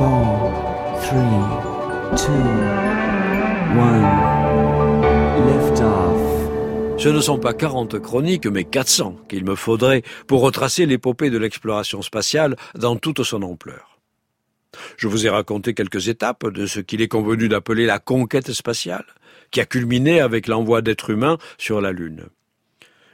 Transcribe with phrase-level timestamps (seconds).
[0.00, 0.08] 4,
[1.02, 2.32] 3, 2,
[3.78, 3.84] 1.
[5.44, 6.24] Lift off.
[6.96, 11.36] Ce ne sont pas 40 chroniques, mais 400 qu'il me faudrait pour retracer l'épopée de
[11.36, 13.98] l'exploration spatiale dans toute son ampleur.
[14.96, 19.04] Je vous ai raconté quelques étapes de ce qu'il est convenu d'appeler la conquête spatiale,
[19.50, 22.24] qui a culminé avec l'envoi d'êtres humains sur la Lune.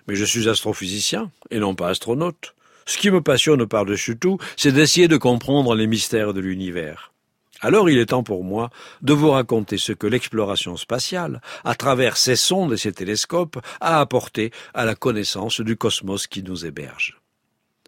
[0.07, 2.55] Mais je suis astrophysicien et non pas astronaute.
[2.87, 7.13] Ce qui me passionne par-dessus tout, c'est d'essayer de comprendre les mystères de l'univers.
[7.61, 8.71] Alors il est temps pour moi
[9.03, 14.01] de vous raconter ce que l'exploration spatiale, à travers ses sondes et ses télescopes, a
[14.01, 17.19] apporté à la connaissance du cosmos qui nous héberge.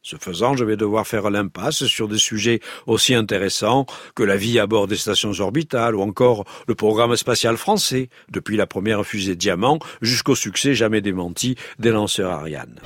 [0.03, 4.59] Ce faisant, je vais devoir faire l'impasse sur des sujets aussi intéressants que la vie
[4.59, 9.37] à bord des stations orbitales ou encore le programme spatial français, depuis la première fusée
[9.37, 12.81] Diamant jusqu'au succès jamais démenti des lanceurs Ariane.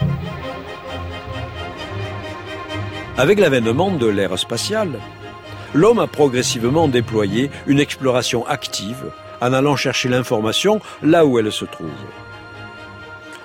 [3.18, 4.98] Avec l'avènement de l'ère spatiale,
[5.74, 11.66] l'homme a progressivement déployé une exploration active en allant chercher l'information là où elle se
[11.66, 11.90] trouve.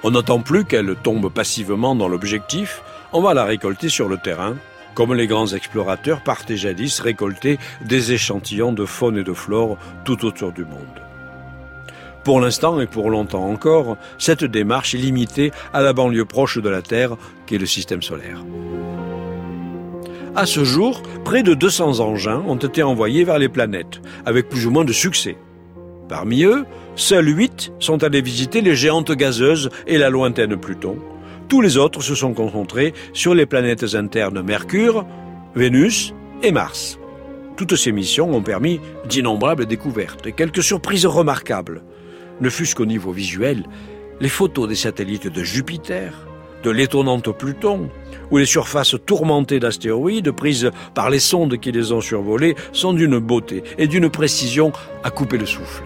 [0.03, 4.55] On n'attend plus qu'elle tombe passivement dans l'objectif, on va la récolter sur le terrain,
[4.93, 10.23] comme les grands explorateurs partaient jadis récolter des échantillons de faune et de flore tout
[10.25, 11.01] autour du monde.
[12.23, 16.69] Pour l'instant et pour longtemps encore, cette démarche est limitée à la banlieue proche de
[16.69, 18.39] la Terre, qui est le système solaire.
[20.37, 24.67] À ce jour, près de 200 engins ont été envoyés vers les planètes, avec plus
[24.67, 25.35] ou moins de succès.
[26.07, 26.63] Parmi eux,
[26.95, 30.99] seuls 8 sont allés visiter les géantes gazeuses et la lointaine Pluton,
[31.49, 35.07] tous les autres se sont concentrés sur les planètes internes Mercure,
[35.55, 36.13] Vénus
[36.43, 36.99] et Mars.
[37.55, 38.79] Toutes ces missions ont permis
[39.09, 41.81] d'innombrables découvertes et quelques surprises remarquables.
[42.41, 43.63] Ne fût-ce qu'au niveau visuel,
[44.19, 46.26] les photos des satellites de Jupiter,
[46.63, 47.89] de l'étonnante Pluton,
[48.31, 53.19] ou les surfaces tourmentées d'astéroïdes prises par les sondes qui les ont survolées sont d'une
[53.19, 54.71] beauté et d'une précision
[55.03, 55.83] à couper le souffle.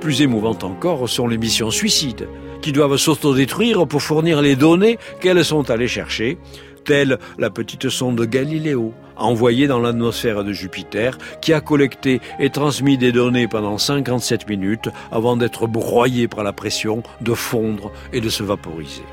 [0.00, 2.28] Plus émouvantes encore sont les missions suicides,
[2.62, 6.38] qui doivent s'autodétruire pour fournir les données qu'elles sont allées chercher,
[6.84, 12.98] telle la petite sonde Galiléo, envoyée dans l'atmosphère de Jupiter, qui a collecté et transmis
[12.98, 18.28] des données pendant 57 minutes avant d'être broyée par la pression, de fondre et de
[18.28, 19.04] se vaporiser.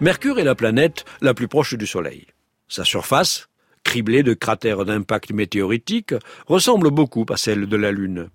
[0.00, 2.26] Mercure est la planète la plus proche du Soleil.
[2.68, 3.48] Sa surface,
[3.84, 6.14] criblée de cratères d'impact météoritique,
[6.46, 8.30] ressemble beaucoup à celle de la Lune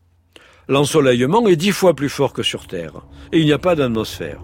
[0.68, 4.42] l'ensoleillement est dix fois plus fort que sur Terre, et il n'y a pas d'atmosphère.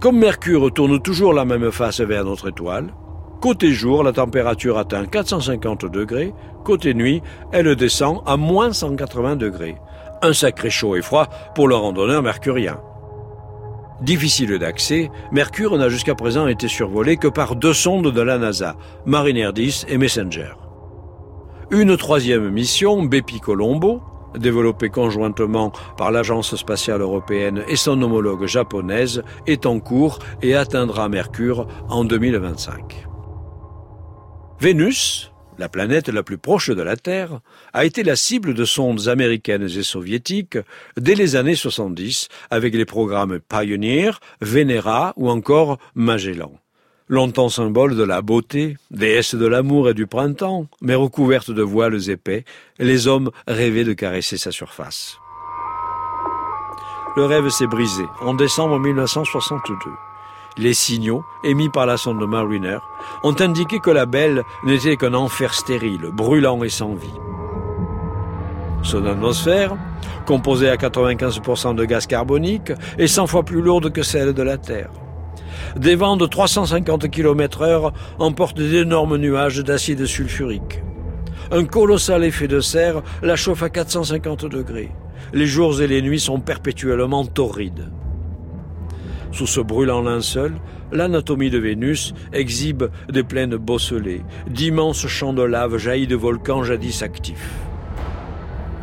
[0.00, 2.92] Comme Mercure tourne toujours la même face vers notre étoile,
[3.40, 6.34] côté jour, la température atteint 450 degrés,
[6.64, 7.22] côté nuit,
[7.52, 9.76] elle descend à moins 180 degrés.
[10.22, 12.78] Un sacré chaud et froid pour le randonneur mercurien.
[14.00, 18.76] Difficile d'accès, Mercure n'a jusqu'à présent été survolé que par deux sondes de la NASA,
[19.06, 20.52] Mariner 10 et Messenger.
[21.70, 24.00] Une troisième mission, Bepi Colombo,
[24.36, 31.08] développé conjointement par l'Agence spatiale européenne et son homologue japonaise, est en cours et atteindra
[31.08, 33.08] Mercure en 2025.
[34.60, 37.40] Vénus, la planète la plus proche de la Terre,
[37.72, 40.58] a été la cible de sondes américaines et soviétiques
[40.96, 46.52] dès les années 70 avec les programmes Pioneer, Venera ou encore Magellan
[47.08, 52.10] longtemps symbole de la beauté, déesse de l'amour et du printemps, mais recouverte de voiles
[52.10, 52.44] épais,
[52.78, 55.18] les hommes rêvaient de caresser sa surface.
[57.16, 59.74] Le rêve s'est brisé en décembre 1962.
[60.56, 62.78] Les signaux, émis par la sonde Mariner,
[63.22, 67.08] ont indiqué que la belle n'était qu'un enfer stérile, brûlant et sans vie.
[68.82, 69.76] Son atmosphère,
[70.26, 74.56] composée à 95% de gaz carbonique, est 100 fois plus lourde que celle de la
[74.56, 74.90] Terre.
[75.76, 80.82] Des vents de 350 km heure emportent d'énormes nuages d'acide sulfurique.
[81.50, 84.90] Un colossal effet de serre la chauffe à 450 degrés.
[85.32, 87.90] Les jours et les nuits sont perpétuellement torrides.
[89.30, 90.54] Sous ce brûlant linceul,
[90.90, 97.02] l'anatomie de Vénus exhibe des plaines bosselées, d'immenses champs de lave jaillis de volcans jadis
[97.02, 97.52] actifs.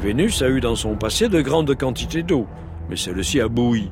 [0.01, 2.45] Vénus a eu dans son passé de grandes quantités d'eau,
[2.89, 3.91] mais celle-ci a bouilli.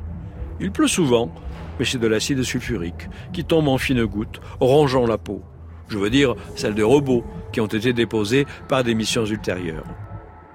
[0.60, 1.34] Il pleut souvent,
[1.80, 5.42] mais c'est de l'acide sulfurique qui tombe en fines gouttes, rongeant la peau.
[5.88, 9.86] Je veux dire celle des robots qui ont été déposés par des missions ultérieures.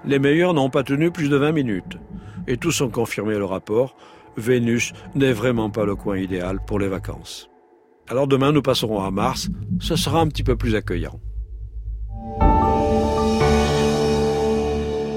[0.05, 1.97] Les meilleurs n'ont pas tenu plus de 20 minutes.
[2.47, 3.95] Et tous ont confirmé le rapport.
[4.37, 7.49] Vénus n'est vraiment pas le coin idéal pour les vacances.
[8.07, 9.49] Alors demain, nous passerons à Mars.
[9.79, 11.19] Ce sera un petit peu plus accueillant.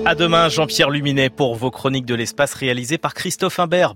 [0.04, 3.90] À demain, Jean-Pierre Luminet, pour vos chroniques de l'espace réalisées par Christophe Imbert.